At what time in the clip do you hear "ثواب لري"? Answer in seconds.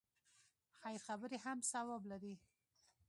1.71-2.35